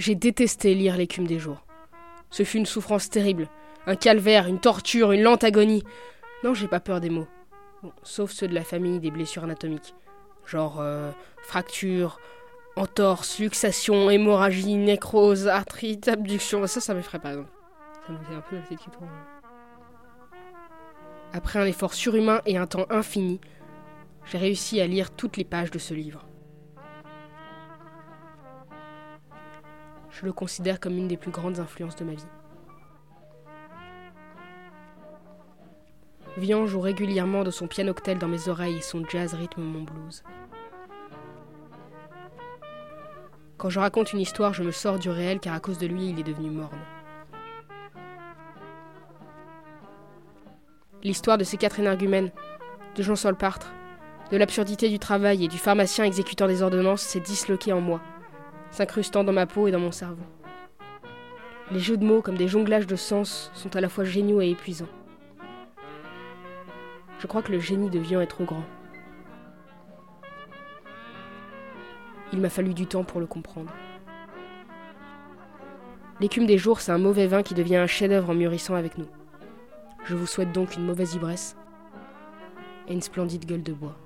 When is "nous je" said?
78.98-80.14